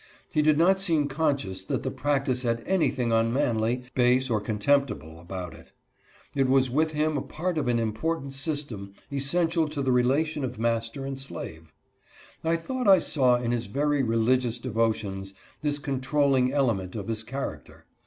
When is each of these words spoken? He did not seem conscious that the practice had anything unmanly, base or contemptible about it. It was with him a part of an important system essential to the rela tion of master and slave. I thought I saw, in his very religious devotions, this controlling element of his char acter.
He 0.33 0.41
did 0.41 0.57
not 0.57 0.79
seem 0.81 1.07
conscious 1.07 1.63
that 1.65 1.83
the 1.83 1.91
practice 1.91 2.41
had 2.41 2.63
anything 2.65 3.11
unmanly, 3.11 3.83
base 3.93 4.31
or 4.31 4.41
contemptible 4.41 5.19
about 5.19 5.53
it. 5.53 5.73
It 6.33 6.47
was 6.47 6.71
with 6.71 6.93
him 6.93 7.17
a 7.17 7.21
part 7.21 7.55
of 7.55 7.67
an 7.67 7.77
important 7.77 8.33
system 8.33 8.93
essential 9.11 9.67
to 9.67 9.79
the 9.83 9.91
rela 9.91 10.25
tion 10.25 10.43
of 10.43 10.57
master 10.57 11.05
and 11.05 11.19
slave. 11.19 11.71
I 12.43 12.55
thought 12.55 12.87
I 12.87 12.97
saw, 12.97 13.35
in 13.35 13.51
his 13.51 13.67
very 13.67 14.01
religious 14.01 14.57
devotions, 14.57 15.35
this 15.61 15.77
controlling 15.77 16.51
element 16.51 16.95
of 16.95 17.07
his 17.07 17.21
char 17.21 17.55
acter. 17.63 17.81